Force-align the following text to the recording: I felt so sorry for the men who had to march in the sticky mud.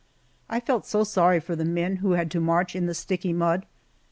I 0.49 0.59
felt 0.59 0.87
so 0.87 1.03
sorry 1.03 1.39
for 1.39 1.55
the 1.55 1.63
men 1.63 1.97
who 1.97 2.13
had 2.13 2.31
to 2.31 2.39
march 2.39 2.75
in 2.75 2.87
the 2.87 2.95
sticky 2.95 3.33
mud. 3.33 3.67